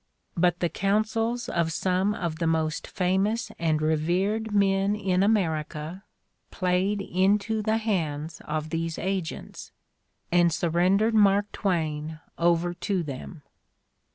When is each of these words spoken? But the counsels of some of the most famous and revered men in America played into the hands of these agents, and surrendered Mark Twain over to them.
But 0.35 0.61
the 0.61 0.69
counsels 0.69 1.47
of 1.47 1.71
some 1.71 2.15
of 2.15 2.39
the 2.39 2.47
most 2.47 2.87
famous 2.87 3.51
and 3.59 3.83
revered 3.83 4.51
men 4.51 4.95
in 4.95 5.21
America 5.21 6.05
played 6.49 7.01
into 7.03 7.61
the 7.61 7.77
hands 7.77 8.41
of 8.45 8.71
these 8.71 8.97
agents, 8.97 9.71
and 10.31 10.51
surrendered 10.51 11.13
Mark 11.13 11.51
Twain 11.51 12.19
over 12.39 12.73
to 12.73 13.03
them. 13.03 13.43